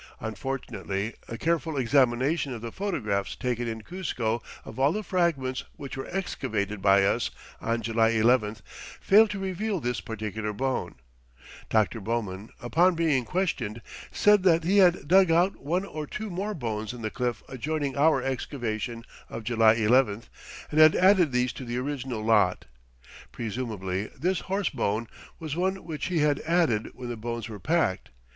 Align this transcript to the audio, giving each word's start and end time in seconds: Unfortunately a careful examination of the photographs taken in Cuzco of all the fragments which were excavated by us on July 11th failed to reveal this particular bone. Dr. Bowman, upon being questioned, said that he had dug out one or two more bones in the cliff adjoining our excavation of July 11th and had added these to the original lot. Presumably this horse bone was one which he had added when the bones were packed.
Unfortunately 0.19 1.13
a 1.27 1.37
careful 1.37 1.77
examination 1.77 2.51
of 2.55 2.61
the 2.61 2.71
photographs 2.71 3.35
taken 3.35 3.67
in 3.67 3.83
Cuzco 3.83 4.41
of 4.65 4.79
all 4.79 4.91
the 4.91 5.03
fragments 5.03 5.63
which 5.75 5.95
were 5.95 6.07
excavated 6.09 6.81
by 6.81 7.05
us 7.05 7.29
on 7.61 7.83
July 7.83 8.13
11th 8.13 8.63
failed 8.99 9.29
to 9.29 9.37
reveal 9.37 9.79
this 9.79 10.01
particular 10.01 10.53
bone. 10.53 10.95
Dr. 11.69 12.01
Bowman, 12.01 12.49
upon 12.59 12.95
being 12.95 13.25
questioned, 13.25 13.79
said 14.11 14.41
that 14.41 14.63
he 14.63 14.77
had 14.79 15.07
dug 15.07 15.29
out 15.29 15.57
one 15.57 15.85
or 15.85 16.07
two 16.07 16.31
more 16.31 16.55
bones 16.55 16.93
in 16.93 17.03
the 17.03 17.11
cliff 17.11 17.43
adjoining 17.47 17.95
our 17.95 18.23
excavation 18.23 19.05
of 19.29 19.43
July 19.43 19.75
11th 19.75 20.29
and 20.71 20.79
had 20.79 20.95
added 20.95 21.31
these 21.31 21.53
to 21.53 21.63
the 21.63 21.77
original 21.77 22.23
lot. 22.23 22.65
Presumably 23.31 24.07
this 24.17 24.39
horse 24.39 24.69
bone 24.69 25.07
was 25.37 25.55
one 25.55 25.75
which 25.85 26.07
he 26.07 26.21
had 26.21 26.39
added 26.39 26.89
when 26.95 27.09
the 27.09 27.15
bones 27.15 27.47
were 27.47 27.59
packed. 27.59 28.09